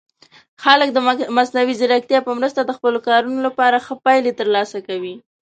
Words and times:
خلک 0.63 0.89
د 0.93 0.97
مصنوعي 1.37 1.73
ځیرکتیا 1.79 2.19
په 2.23 2.31
مرسته 2.39 2.61
د 2.63 2.71
خپلو 2.77 2.99
کارونو 3.07 3.39
لپاره 3.47 3.83
ښه 3.85 3.93
پایلې 4.05 4.37
ترلاسه 4.39 4.77
کوي. 4.87 5.15